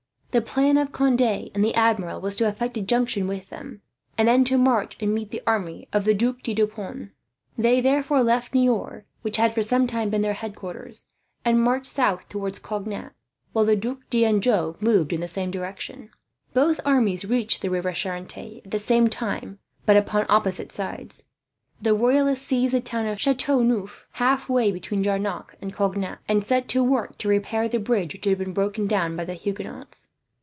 [0.33, 1.21] The plan of Conde
[1.53, 3.81] and the Admiral was to effect a junction with them,
[4.17, 7.09] and then to march and meet the army of the Duc de Deux Ponts.
[7.57, 11.07] They therefore left Niort, which had for some time been their headquarters,
[11.43, 13.11] and marched south towards Cognac;
[13.51, 16.09] while the Duc d'Anjou moved in the same direction.
[16.53, 21.25] Both armies reached the river Charente at the same time, but upon opposite sides.
[21.81, 26.69] The Royalists seized the town of Chateau Neuf, halfway between Jarnac and Cognac; and set
[26.69, 30.07] to work to repair the bridge, which had been broken down by the Huguenots.